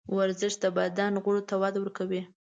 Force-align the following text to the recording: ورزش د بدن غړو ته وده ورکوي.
ورزش 0.17 0.53
د 0.63 0.65
بدن 0.77 1.13
غړو 1.23 1.41
ته 1.49 1.55
وده 1.61 1.79
ورکوي. 1.81 2.21